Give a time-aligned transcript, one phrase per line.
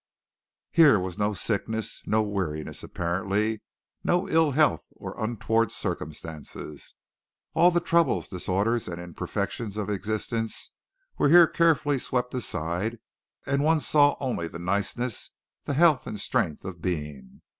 [0.71, 3.61] Here was no sickness, no weariness apparently,
[4.03, 6.95] no ill health or untoward circumstances.
[7.53, 10.71] All the troubles, disorders and imperfections of existence
[11.19, 12.97] were here carefully swept aside
[13.45, 15.29] and one saw only the niceness,
[15.65, 17.41] the health and strength of being.